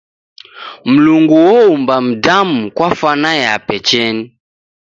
[0.89, 4.23] Mlungu oumba mdamu kwa fwana yape cheni.